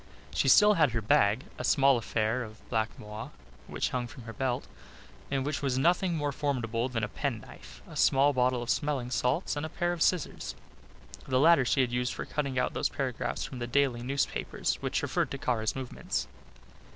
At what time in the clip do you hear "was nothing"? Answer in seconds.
5.61-6.17